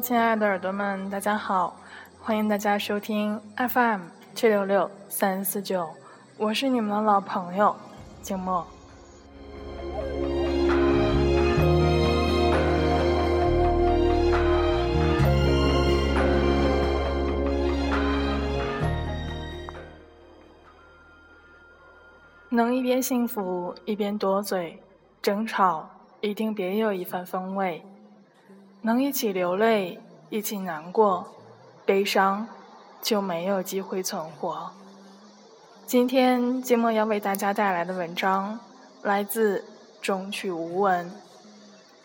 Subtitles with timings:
[0.00, 1.76] 亲爱的耳朵们，大家好，
[2.18, 4.00] 欢迎大家收听 FM
[4.34, 5.90] 七六六三四九，
[6.38, 7.76] 我是你们的老朋友
[8.22, 8.66] 静默。
[22.48, 24.82] 能一边幸福一边多嘴，
[25.20, 25.86] 争吵
[26.22, 27.84] 一定别有一番风味。
[28.82, 31.26] 能一起流泪，一起难过，
[31.84, 32.48] 悲伤
[33.02, 34.70] 就没有机会存活。
[35.86, 38.58] 今天寂寞要为大家带来的文章
[39.02, 39.64] 来自
[40.00, 41.10] 中曲无闻。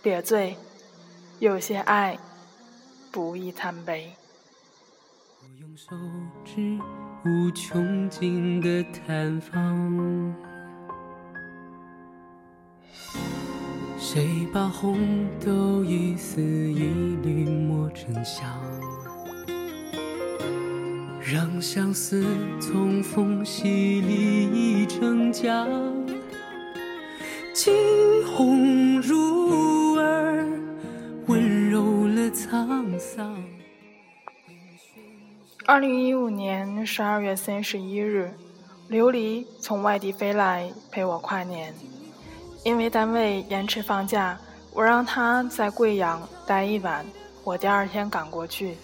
[0.02, 0.58] 别醉，
[1.40, 2.18] 有些爱
[3.12, 4.14] 不宜贪杯。
[5.42, 5.96] 我用手
[6.44, 6.78] 指
[7.24, 10.45] 无穷尽的探访。
[14.16, 16.86] 谁把红豆一丝一
[17.22, 18.50] 缕磨成香，
[21.22, 22.26] 让相思
[22.62, 25.68] 从缝隙里溢成江，
[27.54, 27.74] 惊
[28.26, 30.48] 鸿入耳，
[31.28, 33.36] 温柔了沧桑。
[35.66, 38.32] 二零一五年十二月三十一日，
[38.90, 41.74] 琉璃从外地飞来陪我跨年。
[42.66, 44.36] 因为单位延迟放假，
[44.74, 47.06] 我让他在贵阳待一晚，
[47.44, 48.76] 我第二天赶过去。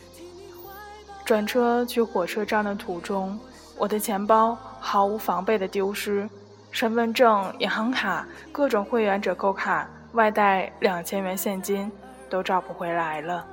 [1.26, 3.40] 转车去火车站的途中，
[3.80, 6.30] 我的钱包毫无防备的丢失，
[6.70, 11.92] 身份证、银行卡、各种会员折扣卡、外带两千元现金
[12.30, 13.44] 都找不回来了。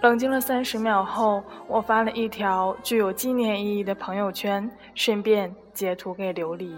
[0.00, 6.74] 冷静了三十秒后，我发了一条具有纪念意义的朋友圈，顺便截图给琉璃。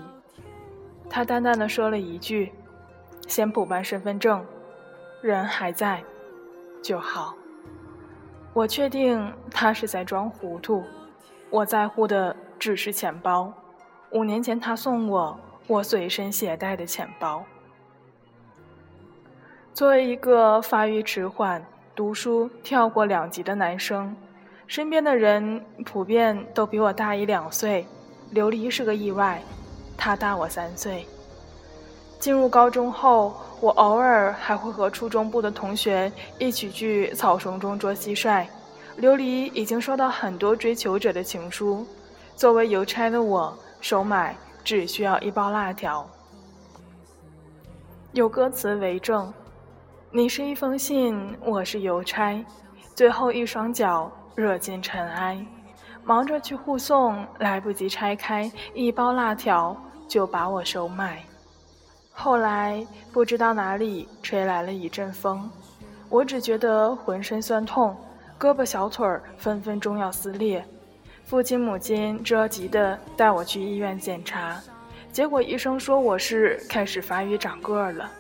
[1.14, 2.50] 他淡淡的说了一句
[3.28, 4.42] ：“先补办身份证，
[5.20, 6.02] 人还在
[6.82, 7.34] 就好。”
[8.54, 10.82] 我确定他是在装糊涂。
[11.50, 13.52] 我在乎的只是钱包，
[14.12, 17.44] 五年前他送我我随身携带的钱包。
[19.74, 21.62] 作为一个发育迟缓、
[21.94, 24.16] 读书跳过两级的男生，
[24.66, 27.86] 身边的人普遍都比我大一两岁。
[28.32, 29.42] 琉璃是个意外。
[29.97, 31.06] 他大我三岁。
[32.19, 38.47] 进入高中后，我偶尔还会和初中部的同学一起去草丛中捉蟋蟀。
[39.00, 41.86] 琉璃已经收到很多追求者的情书，
[42.36, 46.06] 作为邮差的我，收买只需要一包辣条。
[48.12, 49.32] 有歌词为证：
[50.10, 52.44] 你是一封信，我是邮差，
[52.94, 55.44] 最后一双脚惹进尘埃，
[56.04, 59.76] 忙着去护送，来不及拆开一包辣条。
[60.08, 61.22] 就把我收买。
[62.12, 65.50] 后来不知道哪里吹来了一阵风，
[66.10, 67.96] 我只觉得浑身酸痛，
[68.38, 70.62] 胳膊小腿儿分分钟要撕裂。
[71.24, 74.60] 父亲母亲着急地带我去医院检查，
[75.10, 78.10] 结果医生说我是开始发育长个儿了。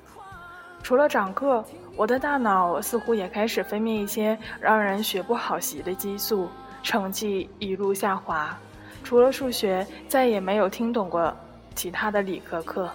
[0.82, 6.48] 除了长个儿，我的大脑似乎也开始分泌一些让人学不好习的激素，
[6.82, 8.56] 成绩一路下滑。
[9.04, 11.34] 除了数学，再也没有听懂过。
[11.74, 12.90] 其他的理科课，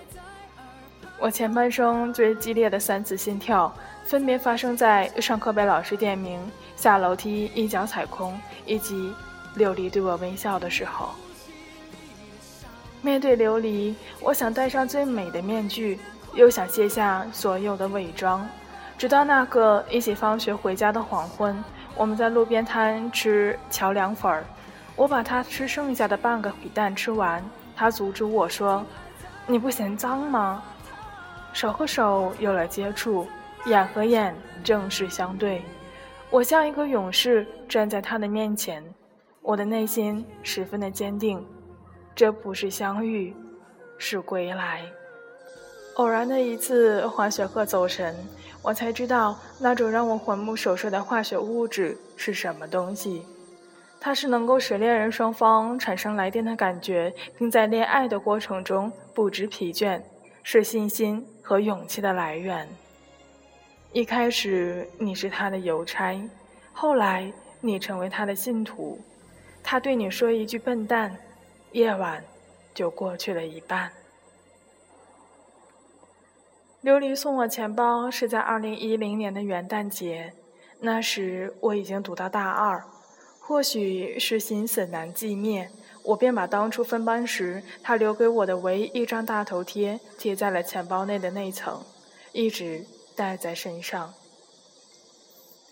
[1.20, 3.74] 我前半生最激烈的三次心跳，
[4.06, 6.40] 分别发生在上课被老师点名、
[6.76, 9.12] 下楼梯一脚踩空，以及
[9.58, 11.10] 琉璃对我微笑的时候。
[13.02, 16.00] 面对琉璃，我想戴上最美的面具，
[16.36, 18.48] 又想卸下所有的伪装。
[18.96, 21.64] 直到那个一起放学回家的黄昏，
[21.98, 24.46] 我们在路边摊吃桥凉粉儿，
[24.96, 27.44] 我把他吃剩下的半个皮蛋吃完。
[27.76, 28.86] 他阻止我说
[29.48, 30.64] ：“你不嫌脏吗？”
[31.54, 33.28] 手和手有了接触，
[33.66, 35.64] 眼和眼正式相对，
[36.30, 38.84] 我像一个勇士站在他的面前，
[39.42, 41.44] 我的内心十分的坚定，
[42.14, 43.36] 这不是相遇，
[43.98, 44.84] 是归来。
[45.96, 48.16] 偶然的一次滑雪课走神，
[48.68, 53.26] 我才知道那种让我魂不守舍的化学物质是什么东西。
[53.98, 60.02] 它是能够使恋人双方产生来电的感觉，并在恋爱的过程中不知疲倦，
[60.44, 62.68] 是信心和勇气的来源。
[63.94, 66.22] 一开始你是他的邮差，
[66.74, 67.32] 后来
[67.62, 69.00] 你成为他的信徒。
[69.64, 71.16] 他对你说一句“笨蛋”，
[71.72, 72.22] 夜晚
[72.74, 73.90] 就过去了一半。
[76.88, 80.32] 琉璃送我钱包是在二零一零年的元旦节，
[80.80, 82.82] 那时我已经读到大二。
[83.42, 85.70] 或许是心思难寂灭，
[86.02, 91.84] 我便把当初分班时他留给我的唯一一张大头贴贴在了钱包内的内层，
[92.32, 92.86] 一直
[93.18, 94.14] 带在身上。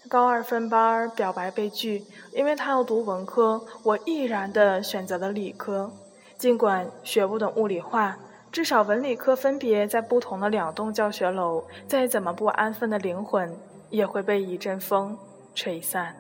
[0.10, 2.04] 高二分班表白被拒，
[2.34, 5.94] 因为他要读文科，我毅然的选择了理科。
[6.38, 8.18] 尽管学不懂物理化，
[8.56, 13.54] 至少文理科分别在不同的两栋教学楼，再怎么不安分的灵魂，
[13.90, 15.18] 也会被一阵风
[15.54, 16.16] 吹散。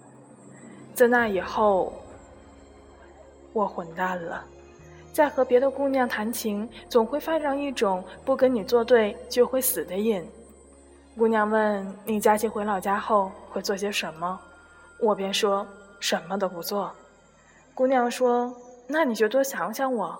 [0.93, 1.93] 自那以后，
[3.53, 4.43] 我混蛋了，
[5.13, 10.21] 在和别的姑娘谈情，总会犯上一种不跟你作对就会死的瘾。
[11.17, 14.37] 姑娘问你假期回老家后会做些什么，
[14.99, 15.65] 我便说
[16.01, 16.91] 什么都不做。
[17.73, 18.53] 姑娘说
[18.89, 20.19] ：“那你就多想想我。”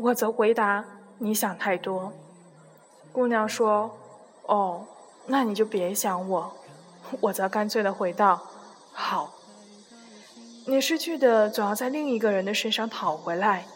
[0.00, 0.82] 我则回答
[1.18, 2.12] ：“你想太多。”
[3.12, 3.96] 姑娘说
[4.46, 4.86] ：“哦，
[5.26, 6.52] 那你就别想我。”
[7.20, 8.42] 我则干脆的回道
[8.92, 9.34] ：“好。”
[10.66, 13.66] 你失去的总要在另一个人的身上讨回来，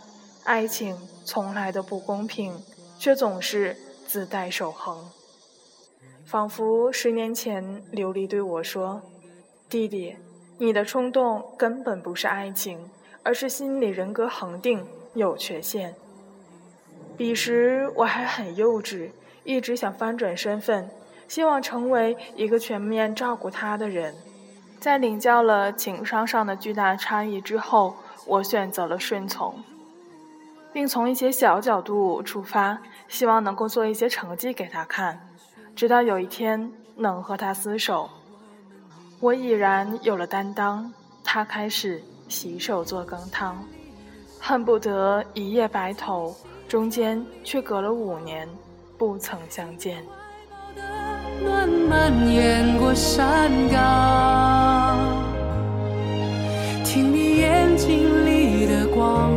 [0.45, 2.63] 爱情从来都不公平，
[2.99, 3.77] 却总是
[4.07, 5.11] 自带守恒。
[6.25, 7.63] 仿佛十年前，
[7.93, 9.03] 琉璃对我说
[9.69, 10.17] ：“弟弟，
[10.57, 12.91] 你的冲动根本不是爱情，
[13.23, 15.95] 而是心理人格恒定有缺陷。”
[17.19, 19.11] 彼时我还很幼稚，
[19.43, 20.89] 一直想翻转身份，
[21.27, 24.15] 希望成为一个全面照顾他的人。
[24.79, 29.53] 在领教了情商上的巨大差异之后，我选择了顺从，
[30.73, 32.79] 并从一些小角度出发，
[33.09, 35.19] 希望能够做一些成绩给他看。
[35.75, 38.09] 直到有一天能和他厮守，
[39.19, 40.93] 我已然有了担当。
[41.25, 43.59] 他开始洗手做羹汤，
[44.39, 46.35] 恨不得一夜白头，
[46.69, 48.47] 中间却隔了五年，
[48.99, 50.05] 不曾相见。
[51.43, 54.99] 暖蔓延过山岗，
[56.85, 59.33] 听你眼睛里的光，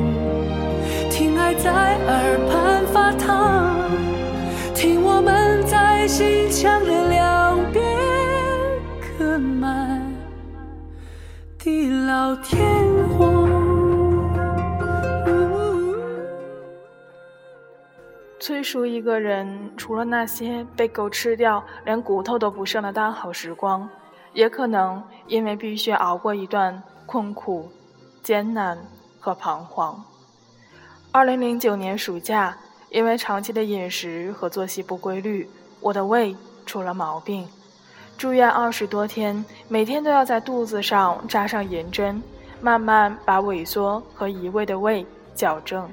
[1.09, 3.89] 听爱在耳畔发烫，
[4.75, 5.91] 听我们在。
[6.11, 7.81] 心墙的两边
[8.99, 10.03] 刻满
[11.57, 12.59] 地老天
[13.17, 13.30] 荒。
[18.51, 23.87] 催熟一个人，除了那些被狗吃掉、连骨头都不剩的大好时光，
[24.33, 27.71] 也可能因为必须熬过一段困苦、
[28.21, 28.77] 艰难
[29.21, 30.03] 和彷徨。
[31.13, 32.57] 二零零九年暑假，
[32.89, 35.49] 因为长期的饮食和作息不规律。
[35.79, 37.47] 我的胃出了毛病，
[38.17, 42.21] 住院二十多天，每天都要在肚子上扎上银针，
[42.59, 45.89] 慢慢把萎缩和移位的胃矫正。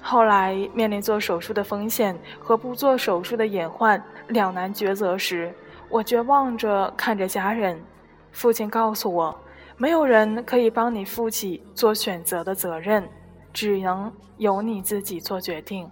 [0.00, 5.52] 后来面临做手术的风险和不做手术的隐患两难抉择时，
[5.88, 7.78] 我绝望着看着家人。
[8.30, 9.36] 父亲告诉我，
[9.76, 13.06] 没有人可以帮你负起做选择的责任，
[13.52, 15.90] 只能由你自己做决定。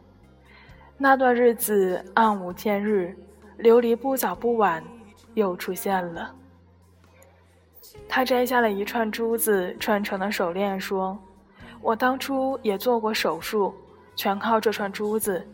[0.97, 3.15] 那段日子暗无天日，
[3.59, 4.83] 琉璃不早不晚
[5.35, 6.35] 又出现了。
[8.09, 11.19] 他摘下了一串珠子串成的手链，说
[11.83, 13.75] ：“我当初也做过手术，
[14.17, 15.47] 全靠这串珠子。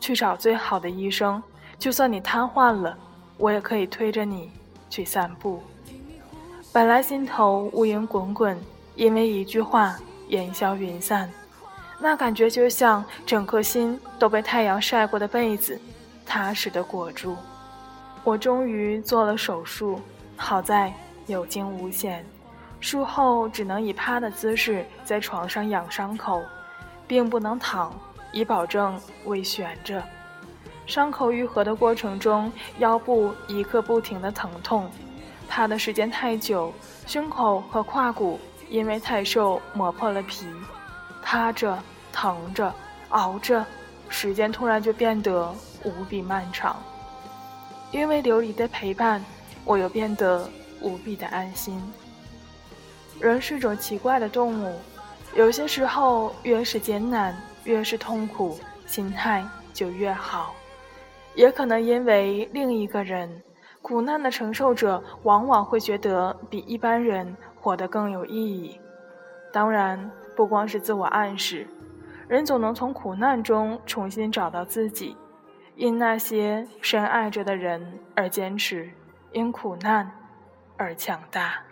[0.00, 1.40] 去找最好的医生，
[1.78, 2.96] 就算你瘫痪了，
[3.36, 4.50] 我也可以推着你
[4.88, 5.62] 去散步。”
[6.72, 8.58] 本来心头乌云滚滚，
[8.94, 9.96] 因为一句话
[10.28, 11.30] 烟消云散。
[11.98, 15.78] 那感觉就像整颗心都被太阳晒过的被子，
[16.24, 17.36] 踏实的裹住。
[18.24, 20.00] 我终于做了手术，
[20.36, 20.90] 好在
[21.26, 22.24] 有惊无险。
[22.80, 26.40] 术后只能以趴的姿势在床上养伤口，
[27.10, 27.92] 并不能躺，
[28.30, 30.00] 以保证胃悬着。
[30.86, 34.88] 伤口愈合的过程中，腰部一刻不停的疼痛。
[35.48, 36.72] 趴的时间太久，
[37.08, 38.38] 胸口和胯骨
[38.68, 40.46] 因为太瘦磨破了皮。
[41.20, 41.76] 趴着，
[42.12, 42.72] 疼着，
[43.08, 43.66] 熬着，
[44.08, 45.52] 时间突然就变得
[45.82, 46.80] 无比漫长。
[47.90, 49.20] 因为琉璃的陪伴，
[49.64, 50.48] 我又变得
[50.80, 51.82] 无比的安心。
[53.18, 54.78] 人是种奇怪的动物，
[55.34, 57.34] 有些时候越是艰难，
[57.64, 60.54] 越是痛苦，心态就越好。
[61.34, 63.42] 也可能因为另一个人，
[63.82, 68.80] 苦难的承受者往往会觉得比一般人活得更有意义。
[69.52, 70.10] 当然。
[70.36, 71.66] 不光是自我暗示，
[72.26, 75.14] 人总能从苦难中重新找到自己，
[75.74, 78.90] 因那些深爱着的人而坚持，
[79.32, 80.10] 因苦难
[80.78, 81.62] 而强大。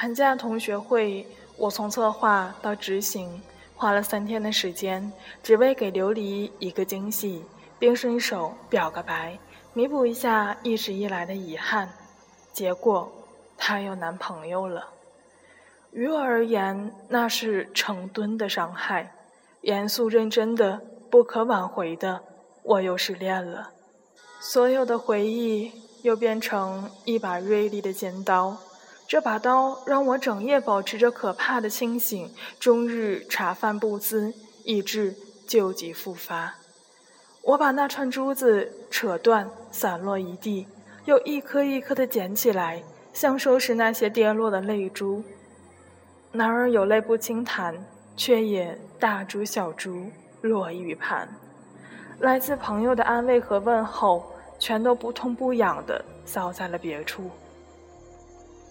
[0.00, 1.26] 寒假同学会，
[1.56, 3.42] 我从策划到执行，
[3.74, 5.12] 花了三天的时间，
[5.42, 7.44] 只为给琉璃一个惊喜，
[7.80, 9.36] 并顺手表个白，
[9.72, 11.90] 弥补一下一直以来的遗憾。
[12.52, 13.10] 结果，
[13.56, 14.86] 她有男朋友了。
[15.90, 19.12] 于我而言，那是成吨的伤害，
[19.62, 22.20] 严肃认真的、不可挽回的。
[22.62, 23.70] 我又失恋了。
[24.38, 28.56] 所有的回忆又变成一把锐利的尖刀。
[29.08, 34.34] 这把刀让我整夜保持着可怕的清醒，终日茶饭不思，
[34.64, 36.56] 以致旧疾复发。
[37.40, 40.68] 我把那串珠子扯断，散落一地，
[41.06, 42.82] 又一颗一颗地捡起来，
[43.14, 45.24] 像收拾那些跌落的泪珠。
[46.32, 47.82] 男儿有泪不轻弹，
[48.14, 50.10] 却也大珠小珠
[50.42, 51.26] 落玉盘。
[52.18, 57.30] 来自朋友的安慰和问候，全都不痛不痒的扫在了别处。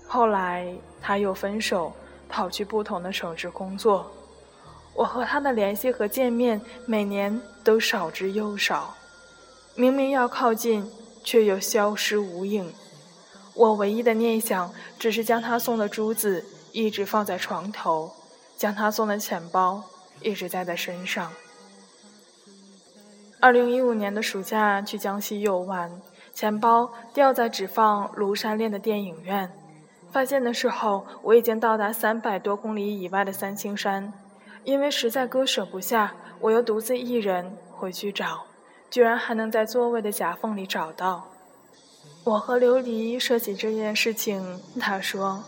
[0.08, 1.94] 后来他又分手，
[2.30, 4.10] 跑去不同的城市工作。
[4.96, 8.96] 我和他的联系和见面，每年都少之又少。
[9.76, 10.90] 明明要靠近，
[11.24, 12.74] 却又消失无影。
[13.54, 18.12] 我唯一的念想，只是将他送的珠子一直放在床头，
[18.56, 19.84] 将他送的钱包
[20.22, 21.32] 一直带在身上。
[23.40, 26.02] 二零一五年的暑假去江西游玩，
[26.34, 29.52] 钱包掉在只放庐山恋的电影院。
[30.18, 34.12] 发现的时候，我已经到达三百多公里以外的三清山。
[34.64, 38.46] 因为实在割舍不下，我又独自一人回去找，
[38.90, 41.28] 居然还能在座位的夹缝里找到。
[42.24, 45.44] 我和琉璃说起这件事情，他说：“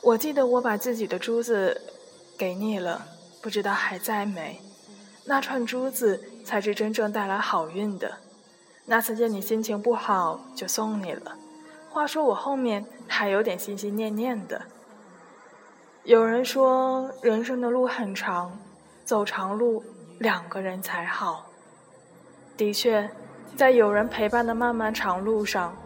[0.00, 1.80] 我记得我把自己的珠子
[2.38, 3.04] 给你了，
[3.42, 4.60] 不知道还在没。”
[5.26, 8.18] 那串珠子才是真正带来好运的。
[8.84, 11.36] 那次见你心情不好，就送你了。
[11.98, 14.62] 话说我后面还有点心心念念的。
[16.04, 18.56] 有人说人生的路很长，
[19.04, 19.82] 走长路
[20.20, 21.46] 两个人才好。
[22.56, 23.10] 的确，
[23.56, 25.76] 在有人陪伴的漫漫长路上，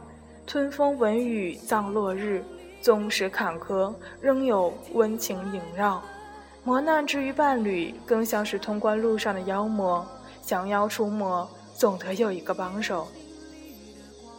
[0.47, 2.45] 吞风闻雨葬落日，
[2.83, 6.03] 纵使坎坷，仍有温情萦绕。
[6.63, 10.07] 磨难之于伴侣，更像是通关路上的妖魔。
[10.43, 13.09] 降妖除魔，总得有一个帮手。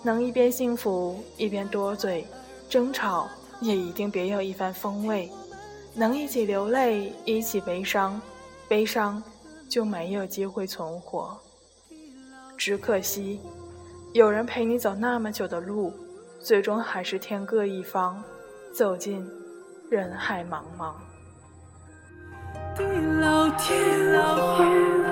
[0.04, 2.28] 能一边幸福一边多嘴，
[2.70, 3.30] 争吵
[3.62, 5.32] 也一定别有一番风味。
[5.96, 8.22] 能一起流泪，一起悲伤，
[8.68, 9.24] 悲伤
[9.70, 11.40] 就没有机会存活。
[12.58, 13.40] 只可惜，
[14.12, 15.94] 有人陪你走那么久的路，
[16.40, 18.22] 最终还是天各一方，
[18.76, 19.26] 走进
[19.90, 20.94] 人海茫茫。
[22.76, 22.84] 地
[23.22, 25.03] 老天荒。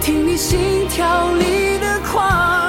[0.00, 2.59] 听你心跳里的狂。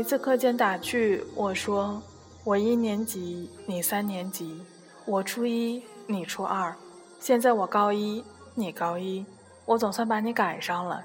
[0.00, 2.02] 一次课间打趣我说
[2.42, 4.58] ：“我一年级，你三年级；
[5.04, 6.74] 我初一，你初二；
[7.20, 9.22] 现在我高一，你高一，
[9.66, 11.04] 我总算把你赶上了。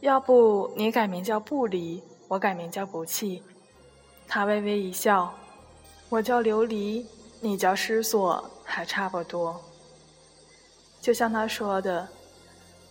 [0.00, 3.42] 要不你改名叫不离，我改名叫不弃。”
[4.28, 5.32] 他微微一笑
[6.10, 7.06] ：“我叫琉璃，
[7.40, 9.58] 你叫失所，还差不多。”
[11.00, 12.06] 就像他说的，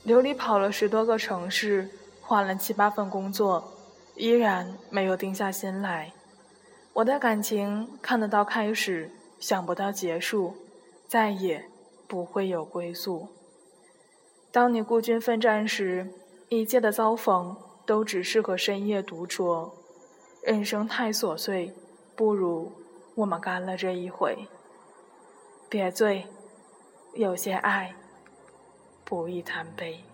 [0.08, 1.88] 琉璃跑了十多个城市，
[2.24, 3.64] 换了七八份工作。
[4.16, 6.14] 依然没有定下心来。
[6.94, 10.56] 我的感情看得到开始，想不到结束，
[11.08, 11.66] 再也
[12.08, 13.28] 不会有归宿。
[14.52, 16.08] 当你孤军奋战时，
[16.48, 19.72] 一切的遭逢都只适合深夜独酌。
[20.44, 21.74] 人生太琐碎，
[22.16, 22.72] 不如
[23.16, 24.48] 我们干了这一回。
[25.68, 26.28] 别醉，
[27.16, 27.94] 有些爱
[29.04, 30.06] 不宜贪杯。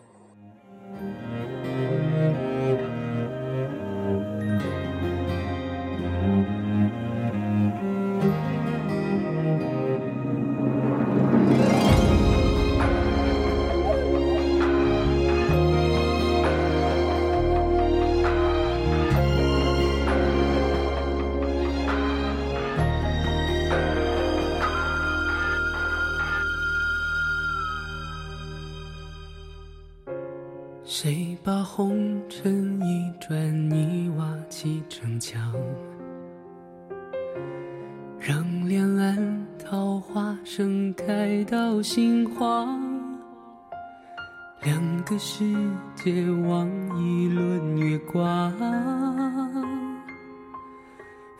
[45.23, 45.45] 世
[45.93, 46.67] 界望
[46.99, 48.51] 一轮月光，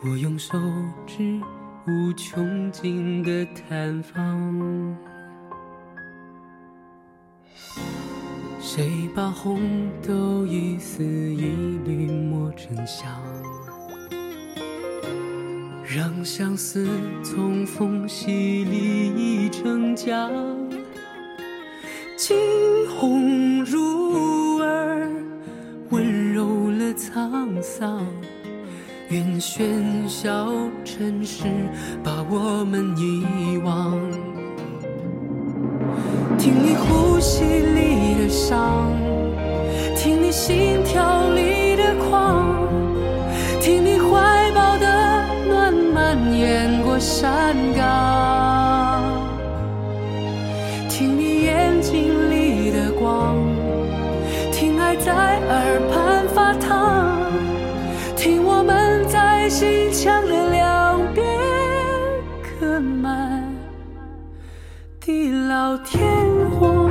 [0.04, 0.56] 我用手
[1.04, 1.40] 指
[1.88, 4.96] 无穷尽的探访。
[8.60, 9.58] 谁把红
[10.00, 13.10] 豆一丝一缕磨成香，
[15.84, 16.88] 让相思
[17.24, 20.30] 从缝隙里溢成江。
[22.24, 22.36] 惊
[22.88, 25.10] 鸿入耳，
[25.90, 28.06] 温柔了沧桑。
[29.08, 29.64] 愿喧
[30.06, 30.52] 嚣
[30.84, 31.42] 尘世
[32.04, 33.98] 把我们遗忘。
[36.38, 38.88] 听你呼吸里的伤，
[39.96, 42.54] 听你心跳里的狂，
[43.60, 48.31] 听你怀抱的暖蔓延过山岗，
[65.62, 66.88] 地老天荒。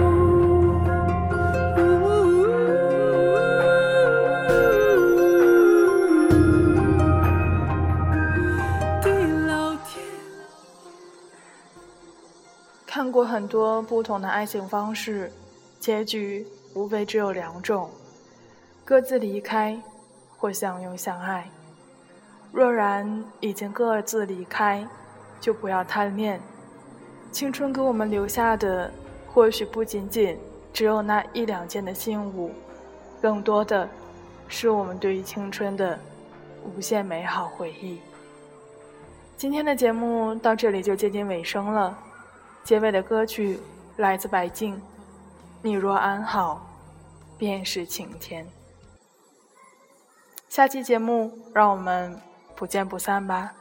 [9.01, 9.10] 地
[9.45, 10.05] 老天
[12.88, 15.29] 看过很多不同的爱情方式，
[15.77, 17.89] 结局无非只有两种：
[18.86, 19.77] 各自离开，
[20.38, 21.51] 或相拥相爱。
[22.53, 24.88] 若然已经各自离开，
[25.41, 26.39] 就不要贪恋。
[27.32, 28.91] 青春给我们留下的，
[29.28, 30.38] 或许不仅仅
[30.74, 32.52] 只有那一两件的信物，
[33.22, 33.89] 更多的
[34.48, 35.98] 是我们对于青春的
[36.63, 38.00] 无限美好回忆。
[39.38, 41.98] 今天的节目到这里就接近尾声了，
[42.63, 43.60] 结尾的歌曲
[43.98, 44.76] 来自白静，
[45.62, 46.63] 《你若安好，
[47.38, 48.46] 便是晴天》。
[50.48, 52.20] 下期节目让我们
[52.56, 53.54] 不见不散吧。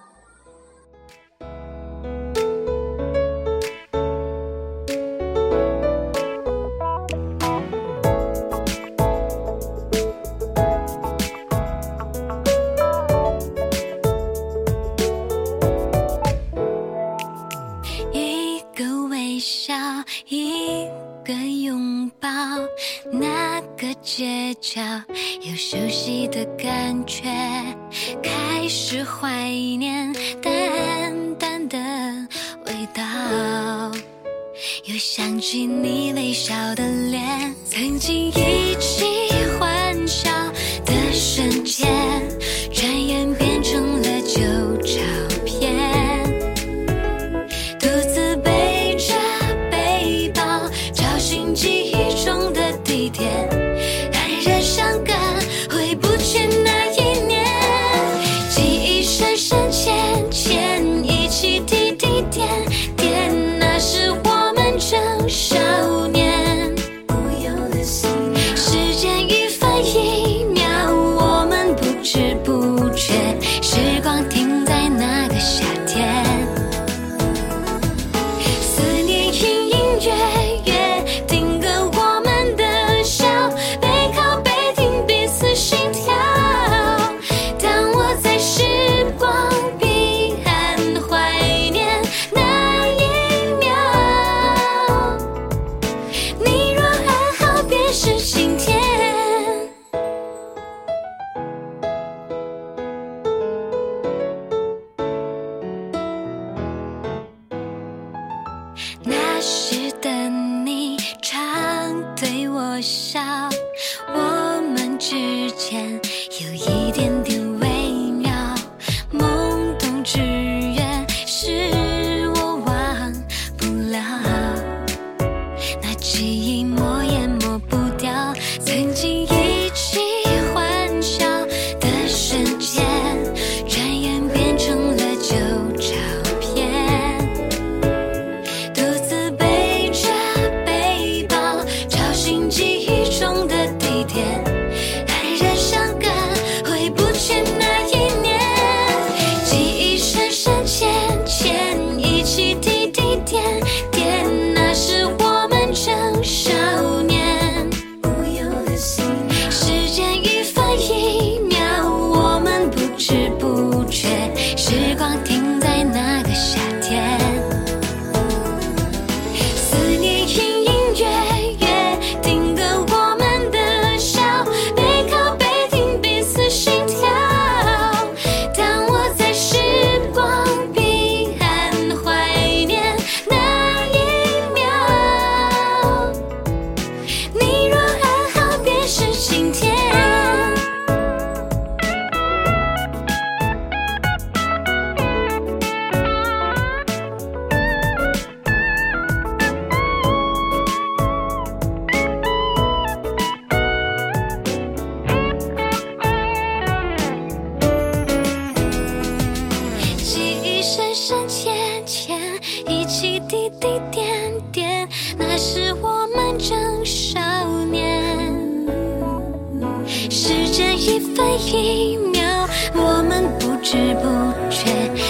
[223.70, 225.09] 知不觉，